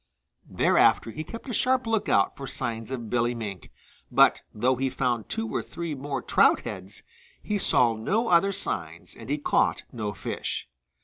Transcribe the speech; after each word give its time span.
Thereafter 0.49 1.11
he 1.11 1.23
kept 1.23 1.47
a 1.47 1.53
sharp 1.53 1.85
lookout 1.85 2.35
for 2.35 2.47
signs 2.47 2.89
of 2.89 3.11
Billy 3.11 3.35
Mink, 3.35 3.69
but 4.11 4.41
though 4.51 4.75
he 4.75 4.89
found 4.89 5.29
two 5.29 5.47
or 5.53 5.61
three 5.61 5.93
more 5.93 6.23
trout 6.23 6.61
heads, 6.61 7.03
he 7.43 7.59
saw 7.59 7.95
no 7.95 8.27
other 8.27 8.51
signs 8.51 9.13
and 9.13 9.29
he 9.29 9.37
caught 9.37 9.83
no 9.91 10.11
fish. 10.11 10.67